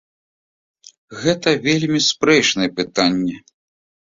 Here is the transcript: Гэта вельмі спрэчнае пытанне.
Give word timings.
Гэта 1.25 1.49
вельмі 1.67 1.99
спрэчнае 2.09 2.69
пытанне. 2.81 3.35